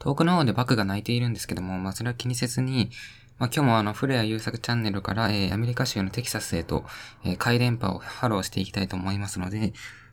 [0.00, 2.90] 遠くの方でバクが鳴いているんですけども、まあそれは気にせずに、
[3.38, 6.84] まあ今日もあの、古谷優作チャンネルから、えー、アメリカ州のテキサスへと、
[7.24, 9.72] えー、回電波をハローしていきたいと思いますので、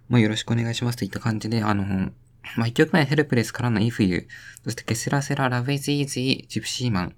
[0.10, 2.12] まあよろしくお願いしますといった感じで、あの、
[2.58, 4.28] まあ一曲目はヘルプレスからの If You、
[4.66, 7.16] そしてケセラセララベイズイーズイジプシーマン、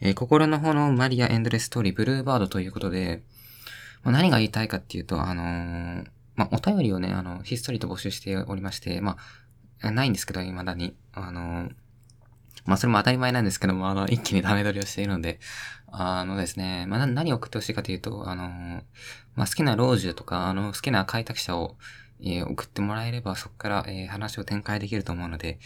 [0.00, 3.22] えー、心の方のマリアエンドレストーリーブルーバードということで、
[4.02, 6.06] まあ、何が言いたいかっていうと、あのー、
[6.36, 9.16] まあ、お便りをね、あの、ひっそりと募集しておりまして、ま
[9.82, 10.96] あ、ないんですけど、未だに。
[11.12, 11.70] あのー、
[12.70, 15.40] まあ、それも当たり前なんですけども、あの、一気にダメ取りをしているので、
[15.88, 18.48] あのですね、まあ、何を送ってほしいかというと、あの、
[19.34, 21.76] まあ、好きな老中とか、あの、好きな開拓者を、
[22.22, 25.58] えー、送ってもらえれば、そこから、えー、話を展開できると思うので、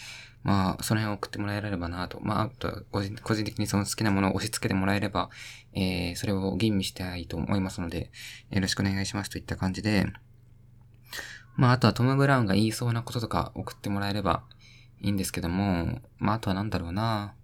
[0.44, 2.20] まあ、その辺を送ってもらえればなと。
[2.22, 5.28] まあ、あと個人、個人的にその好きなものを押し付けてもらえれば、
[5.74, 8.10] えー、それを吟味したいと思いますので、
[8.50, 10.06] よろしくお願いしますといった感じで、
[11.56, 14.44] まあ、あとはトム・ブラウンが言いそうなこととか送ってもらえれば
[15.04, 17.34] いいんですけども、まあ、あとはなんだろうな。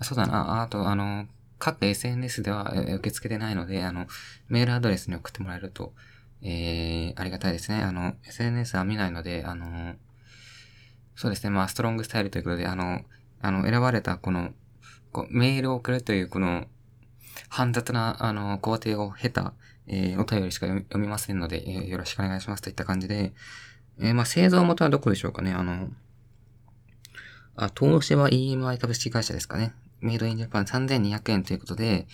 [0.00, 0.62] そうだな。
[0.62, 1.26] あと、あの、
[1.58, 4.06] 各 SNS では受け付けてないので、あの、
[4.48, 5.92] メールアドレスに送ってもらえると、
[6.40, 7.82] えー、ありがたいですね。
[7.82, 9.94] あの、SNS は見ないので、あの、
[11.16, 11.50] そうですね。
[11.50, 13.02] まあ、ストロングスタイルということで、あの、
[13.42, 14.52] あの、選ばれたこの、
[15.12, 16.64] こうメールを送るというこの、
[17.50, 19.52] 煩雑な、あの、工程を経た、
[19.86, 23.34] えー、お便りしか読みませんので、えー、よろしくお願いしますといった感じで、
[24.00, 25.52] えー、まあ、製造元はどこでしょうかね。
[25.52, 25.90] あの、
[27.56, 29.74] あ、東芝 EMI 株式会社ですかね。
[30.00, 32.06] メイドインジャパン3200円ということで、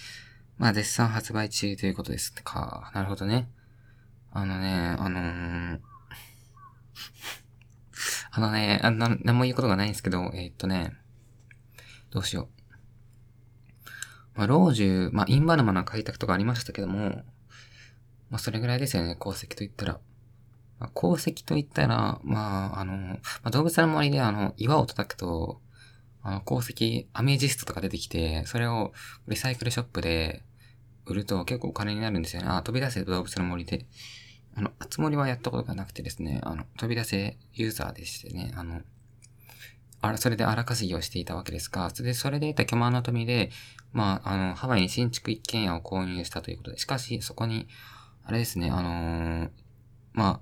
[0.58, 2.90] まあ、絶賛発売中ということですか。
[2.94, 3.48] なるほどね。
[4.32, 5.80] あのね、あのー、
[8.32, 10.96] あのね、あな、なんも言うことがないんですけど、えー、っとね、
[12.10, 12.48] どうしよう。
[14.34, 17.24] まあ、老中、まあ、インバルマの開拓とかありましたけども、
[18.30, 20.00] まあ、それぐらいですよね、功績と言ったら。
[20.78, 25.60] まあ、功績と言ったら、まあ、あの、まあ、動物の森であの、岩を叩くと、
[26.22, 28.92] あの、鉱石、アメジストとか出てきて、それを
[29.26, 30.42] リサイクルショップで
[31.06, 32.48] 売ると結構お金になるんですよね。
[32.48, 33.86] あ、飛び出せ動物の森で。
[34.54, 38.82] あの、あつ森はやったことがなくてですね、あの、飛び出せユーザーでしてね、あの、
[40.00, 43.50] あら、それで荒稼ぎをしていたわけですが、それで、それで得た巨万の富で、
[43.92, 47.68] まあ、あの、ハワイに新築一軒家を購入したということで、しかし、そこに、
[48.24, 49.50] あれですね、あのー、
[50.12, 50.40] まあ、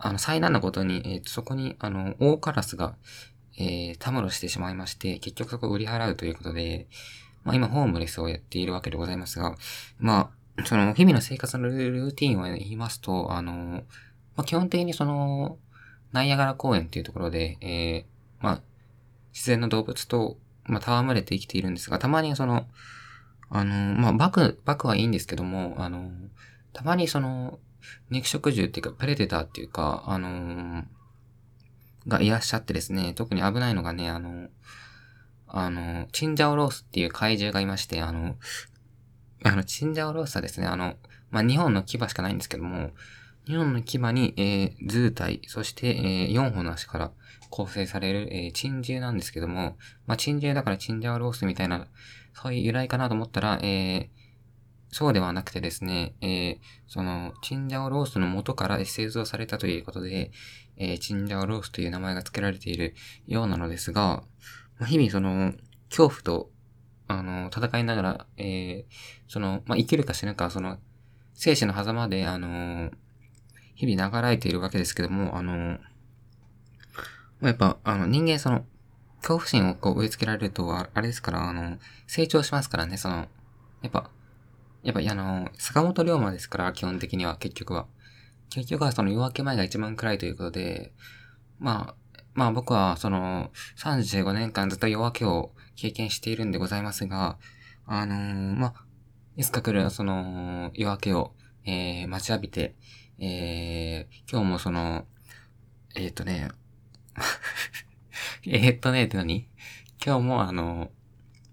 [0.00, 2.96] あの、災難なことに、えっ、と、そこに、あの、大カラスが、
[3.58, 6.88] えー、たむろしてしまいまして、結局そこを売り払うということで、
[7.44, 9.56] まあ今ホームレスをやっているわけでございますが、
[9.98, 13.52] まあ、その日々の生活のルーティンを言いますと、あの、
[14.36, 15.58] まあ基本的にその、
[16.12, 18.04] ナイアガラ公園っていうところで、えー、
[18.40, 18.60] まあ、
[19.32, 22.66] 自然の動物と、まあ、戯れて生きているんですが、たまにその、
[23.48, 26.10] あの、まあ、バク、バクはいいんですけども、あの、
[26.72, 27.58] たまにその、
[28.10, 30.84] 肉食獣っていうか、プレデターっていうか、あのー、
[32.08, 34.48] がいらっしゃってですね、特に危ないのがね、あの、
[35.46, 38.36] あの、チンジャオロースっていう怪獣がいまして、あの、
[39.44, 40.94] あの、チンジャオロースはですね、あの、
[41.30, 42.90] まあ、2本の牙しかないんですけども、
[43.48, 47.12] 2本の牙に、えー、図体、そして、えー、4本の足から
[47.48, 49.76] 構成される、えー、珍獣なんですけども、
[50.06, 51.88] まあ、珍獣だからチンジャオロースみたいな、
[52.34, 54.19] そういう由来かなと思ったら、えー、
[54.92, 56.58] そうではなくてですね、えー、
[56.88, 60.32] その、チンジャオロースの元から製造されたということで、
[60.76, 62.94] えー、チンジャオロースという名前が付けられている
[63.26, 64.24] ようなのですが、
[64.84, 65.52] 日々その、
[65.88, 66.50] 恐怖と、
[67.06, 68.84] あの、戦いながら、えー、
[69.28, 70.78] その、まあ、生きるか死ぬか、その、
[71.34, 72.90] 生死の狭間で、あの、
[73.74, 75.78] 日々流れているわけですけども、あの、
[77.42, 78.64] やっぱ、あの、人間その、
[79.20, 83.28] 恐怖心をこう植え付けられると、あれですから、あの、成長しますからね、その、
[83.82, 84.10] やっぱ、
[84.82, 87.86] やっぱり、あの、坂本龍馬ですから、基本的には、結局は。
[88.48, 90.92] 結局はその夜明け前が一番暗いということで、
[91.58, 97.38] まあ、まあ僕はその35年間ずっと夜明けを経験しているんでございますが、
[97.86, 98.74] あのー、まあ、
[99.36, 101.32] いつか来るその夜明けを、
[101.64, 102.74] えー、待ちわびて、
[103.18, 105.06] えー、今日もその、
[105.94, 106.48] えっ、ー、とね、
[108.46, 109.48] えっとねって何？
[110.04, 110.90] 今日もあの、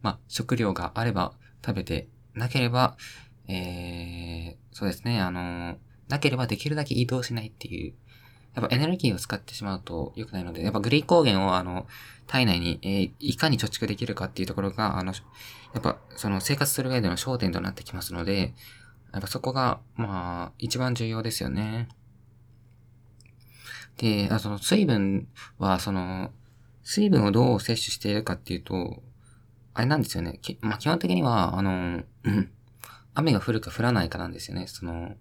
[0.01, 2.07] まあ、食料があれば食べて、
[2.37, 2.95] なければ、
[3.47, 5.77] えー、そうですね、あの、
[6.07, 7.93] なければできるだけ移動しないっていう、
[8.53, 11.85] やっぱエネルギーを使ってしまうと良くないので、やっぱグリーコーゲンをあの、
[12.25, 15.13] 体内に、えー、いかに貯蓄できるかっていうところが、あの、
[15.73, 18.53] やっぱその生活する上での焦点となってきますので、
[19.13, 21.87] やっぱそこが、まあ、一番重要ですよね。
[23.97, 25.27] で、あその水分
[25.57, 26.31] は、その、
[26.83, 29.01] 水分をどう摂取しているかっていうと、
[29.73, 30.39] あれなんですよね。
[30.61, 32.51] まあ、基本的には、あの、うん、
[33.17, 34.67] 雨が降るか降らないかなんですよね。
[34.67, 35.15] その、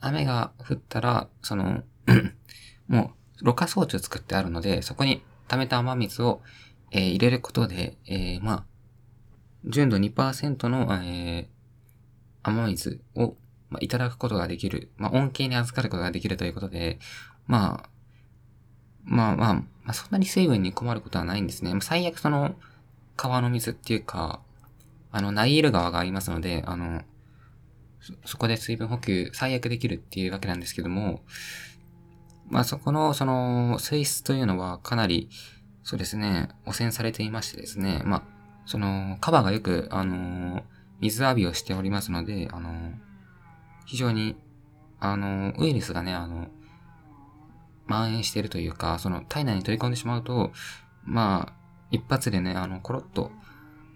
[0.00, 1.84] 雨が降ったら、その、
[2.88, 6.42] もう、ろ過装置を作ってあるので、そこに溜めた雨水を、
[6.90, 8.64] えー、入れることで、えー、まあ、
[9.64, 11.46] 純度2%の、えー、
[12.42, 13.36] 雨水を、
[13.70, 14.90] まあ、いただくことができる。
[14.96, 16.98] まあ、恩恵に預かることができるということで、
[17.46, 17.88] まあ、
[19.04, 21.72] まあまあ、まあ、そんなに水分に困ることはないんですね。
[21.80, 22.56] 最悪その、
[23.16, 24.40] 川の水っていうか、
[25.12, 27.02] あの、ナイール川がありますので、あの、
[28.00, 31.20] そ、そこで水分補給最悪できるっていうわけなんですけども、
[32.48, 35.28] まあそこの、その、水質というのはかなり、
[35.84, 38.22] そうですね、汚染されていましてですね、まあ、
[38.66, 40.62] その、カバーがよく、あの、
[41.00, 42.92] 水浴びをしておりますので、あの、
[43.86, 44.36] 非常に、
[45.00, 46.48] あの、ウイルスがね、あの、
[47.88, 50.52] 蔓延しているというか、その体内に取り込んでしまうと、
[51.04, 51.52] まあ、
[51.90, 53.32] 一発でね、あの、コロッと、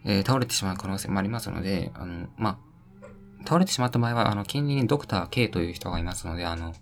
[0.09, 2.61] えー、倒れてしまう可能性もありますので、あの、ま
[3.03, 6.75] あ、倒れてしまった場合は、あの、近隣にドクター K という人がいますので、あの、ま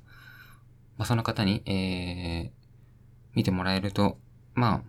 [0.98, 2.50] あ、その方に、えー、
[3.34, 4.18] 見てもらえると、
[4.54, 4.82] まあ、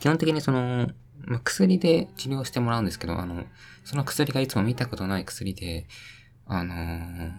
[0.00, 0.90] 基本的にその、
[1.24, 3.44] まあ、薬で治療してもらうんですけど、あの、
[3.84, 5.86] その薬がいつも見たことない薬で、
[6.46, 7.32] あのー、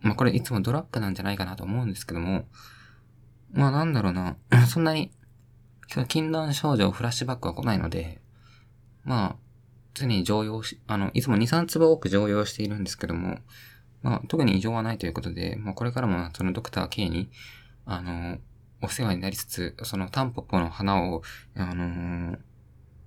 [0.00, 2.44] まあ、これいつもドラッグなんじゃないかなと思うんですけども、
[3.52, 4.36] まあなんだろうな、
[4.68, 5.10] そんなに、
[6.08, 8.20] 禁断症状、フラッシュバックは来ないので、
[9.04, 9.36] まあ、
[9.94, 13.38] 常に常用し、あの、いつも2、3粒多く常用しているんですけども、
[14.02, 17.30] まあ、特に異常はないということで、まあ、これからもそのドクター K に、
[17.86, 18.38] あの、
[18.82, 21.22] お世話になりつつ、そのタンポポの花を、
[21.56, 22.38] あのー、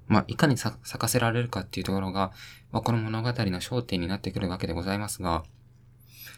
[0.07, 2.31] まあ、いかに咲かせられるかっていうところが、
[2.71, 5.43] まあ、この物語の焦点になってくるわけでございますが、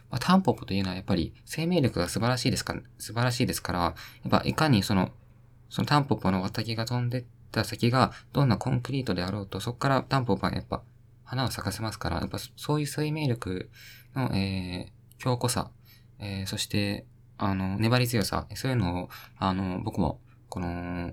[0.09, 3.93] まあ、タンポポというのはやっぱり生命力が素晴らしいですか、素晴らしいですから、や
[4.27, 5.11] っぱいかにその、
[5.69, 10.81] そのタンポポの綿毛が飛んでった先がどんなコンクリートであろうと、そこからタンポポはやっぱ
[11.23, 13.69] 花を咲かせますから、やっぱそういう生命力
[14.15, 15.71] の、えー、強固さ、
[16.19, 17.05] えー、そして、
[17.37, 20.19] あの、粘り強さ、そういうのを、あの、僕も、
[20.49, 21.11] この、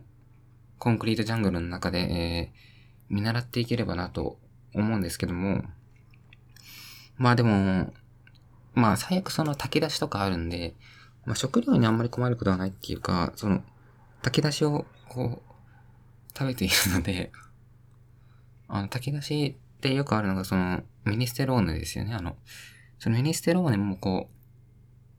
[0.79, 4.39] コンクリートジャングルの中で、えー、見習っていければなと
[4.75, 5.63] 思うんですけども、
[7.17, 7.93] まあでも、
[8.75, 10.75] まあ最悪その炊き出しとかあるんで、
[11.25, 13.63] まあ食料にあんまり困ることはないっていうか、その、
[14.23, 15.56] 炊き出しをこう、
[16.37, 17.33] 食べているので、
[18.69, 22.15] あの、炊き出しってよくあるのがその、ミニステローネですよね。
[22.15, 22.37] あの、
[22.99, 24.37] そのミニステローネもこう、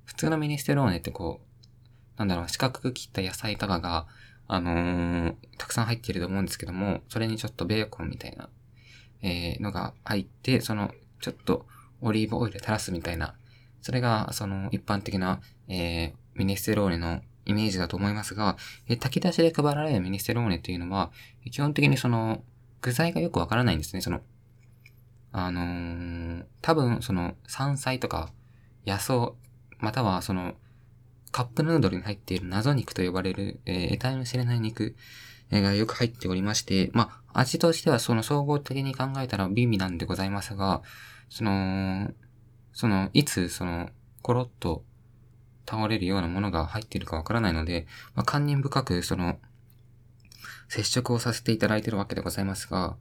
[0.05, 4.07] 普通のミニステローネってこう、なんだろう、四角く切った野菜とかが、
[4.47, 8.49] あのー、たくさん入っていると思うんですけども、それにちょっとベーコンみたいな、
[9.21, 10.91] えー、のが入って、その、
[11.21, 11.65] ちょっと
[12.01, 13.35] オリーブオイル垂らすみたいな
[13.87, 18.57] それが、その、一般的な、えー、ミネステローネのイメージだと思いますが、
[18.87, 21.11] え、炊き出しで配られるミネステローネっていうのは、
[21.49, 22.43] 基本的にその、
[22.81, 24.01] 具材がよくわからないんですね。
[24.01, 24.21] その、
[25.31, 28.29] あのー、多分、その、山菜とか、
[28.85, 29.31] 野草、
[29.79, 30.55] またはその、
[31.31, 34.95] カップヌードルに入っている謎肉と呼ばれる、えー、得体の知れない肉
[35.51, 40.81] がよく入っておりまして、まあ、味としてはその総合的に考えたら美味なんでございますが、
[41.29, 42.11] その、
[42.73, 43.89] その、いつ、その、
[44.21, 44.83] コロッと
[45.67, 49.37] 倒れるようなものが入っているかわからないので、まあ、堪忍深く、その、
[50.69, 52.95] 接触をさせていただいているわけでございますが、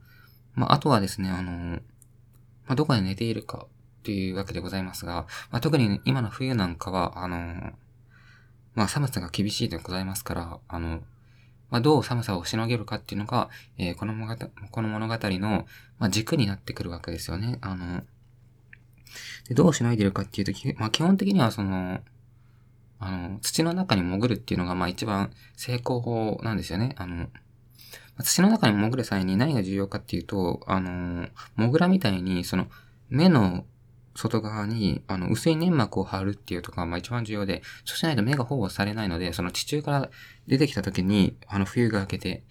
[0.53, 7.71] まあ、あとはですね、あの、まあ、どこで寝ているかっていうわけでございますが、まあ、特に今の冬なんかは、あの、
[8.75, 11.01] まあ、寒さが厳しいでございますから、あの、
[11.69, 15.65] まあ、どう寒さをしのげるかっていうのが、えー、この物語この物語の、
[15.99, 17.57] まあ、軸になってくるわけですよね。
[17.61, 18.03] あの、
[19.47, 21.99] で、どうしないでるかっていうとき、まあ、基本的にはその、
[22.99, 26.95] あの、土の中に潜るっていうのが、まあ一番成功法なんですよね。
[26.97, 27.27] あの、
[28.23, 32.67] 土の中に潜る際に何が重要かっていうと、あの、モグラみたいに、その、
[33.09, 33.65] 目の
[34.15, 40.09] 外側に、あの、薄い粘膜を張るっていうところが、まあ一番重要で、そうしないと目が保護されないので、その地中から
[40.47, 42.43] 出てきた時に、あの、冬が明けて、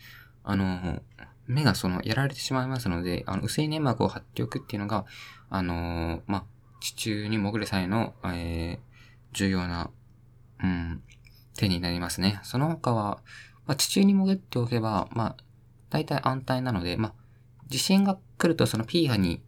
[0.45, 1.03] あの、
[1.47, 5.05] 目がその、やられてしまいますので、あの、薄い粘膜を張っておくっていうのが、
[5.51, 6.45] あの、まあ、
[6.81, 8.79] 地中に潜る際の、えー、
[9.33, 9.91] 重要な、
[10.63, 11.03] うん、
[11.57, 12.41] 手になりますね。
[12.43, 13.19] その他は、
[13.67, 15.37] まあ、地中に潜っておけば、まあ、
[15.91, 17.15] 大体安泰なので、まあ、
[17.69, 19.43] 地震が来るとその P 波に、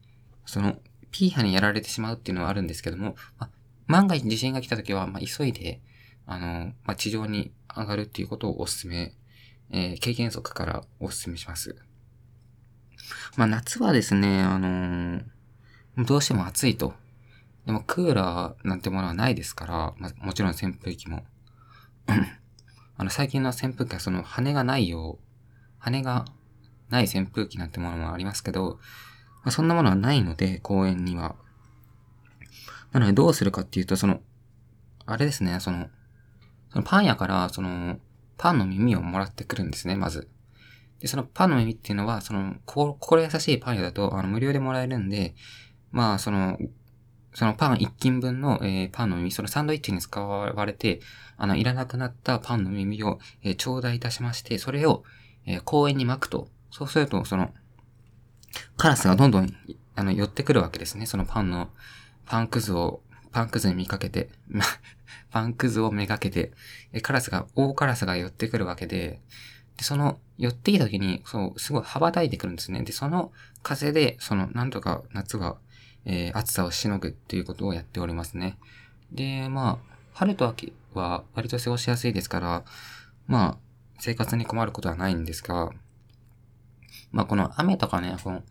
[0.46, 0.76] その
[1.10, 3.50] P 波にやられてしまうっていうのはあるんですけども、まあ、
[3.86, 5.80] 万が一地震が来た時は、まあ、急いで、
[6.26, 9.14] あの、まあ、地上に上がるっていうことをお勧め、
[9.70, 11.76] えー、経験則からお勧めします。
[13.36, 15.24] まあ、夏はですね、あのー、
[15.98, 16.94] どうしても暑いと。
[17.68, 21.26] でもクーラーなんてものはないですから、ま、もちろん扇風機も。
[22.96, 25.24] あの、最近の扇風機はその羽がないよう、
[25.78, 26.24] 羽が
[26.88, 28.78] ない扇風機なんてものもありますけど、
[29.44, 31.36] まあ、そんなものはないので、公園には。
[32.92, 34.22] なのでどうするかっていうと、その、
[35.04, 35.90] あれですね、その、
[36.70, 37.98] そのパン屋から、その、
[38.38, 40.30] パンの耳をもらってくるんですね、まず。
[41.00, 45.34] で、そのパンの耳っていうのは、その、心優しいパン屋だと、あの、無料でもらえるんで、
[45.90, 46.56] まあ、その、
[47.38, 50.98] そのパン1斤分の、えー、パンの耳、そのサンドイッチに使われて、
[51.36, 55.04] あの、いらなくなったパンの耳を、えー、頂戴いたしまして、それを、
[55.46, 56.48] えー、公園に巻くと。
[56.72, 57.54] そうすると、その、
[58.76, 59.54] カラスがどんどん、
[59.94, 61.06] あの、寄ってくるわけですね。
[61.06, 61.70] そのパンの、
[62.26, 64.30] パンくずを、パンくずに見かけて、
[65.30, 66.50] パンくずをめがけて、
[66.92, 69.20] えカラスが、大カラスが寄ってくるわけで、
[69.76, 72.82] で、その、寄ってきた時に、そう、すごい羽ばたいてくるんですね。
[72.82, 73.30] で、その
[73.62, 75.58] 風で、その、なんとか夏は、
[76.04, 78.58] えー、暑さをしのぐっていうことをやっておりますね。
[79.12, 82.64] で、まあ、春と秋は割と過ごしやすいですから、
[83.26, 83.58] まあ、
[83.98, 85.70] 生活に困ることはないんですが、
[87.10, 88.42] まあこの雨とかね、この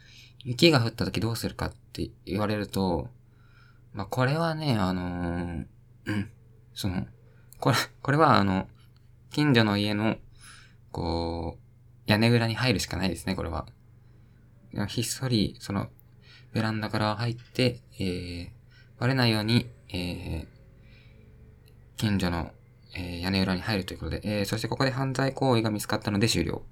[0.43, 3.07] 雪が降った時どうするかって言われると、
[3.93, 5.65] まあこれはね、あのー、
[6.05, 6.29] うん、
[6.73, 7.05] その、
[7.59, 8.67] これ、これはあの、
[9.31, 10.17] 近所の家の、
[10.91, 13.67] こう、屋根裏に入るしかないですね、これは。
[14.87, 15.87] ひっそり、その、
[16.57, 18.49] ベランダから入って、えー、
[18.99, 20.45] バレないように、えー、
[21.97, 22.49] 近所の、
[22.95, 26.63] えー、屋根裏に入るということで、えー、そしてここで犯罪行為が見つかったので終了。